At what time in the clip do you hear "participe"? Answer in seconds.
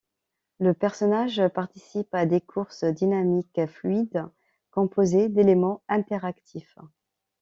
1.49-2.09